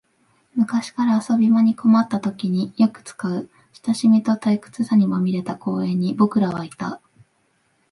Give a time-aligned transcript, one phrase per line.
[0.55, 3.47] 昔から遊び場に困ったときによく使う、
[3.85, 6.99] 親しみと退屈さにまみれた公園に僕らはいた